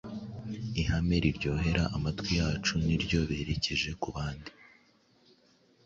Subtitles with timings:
[0.81, 4.51] Ihame riryohera amatwi yacu Niryo berekeje ku bandi.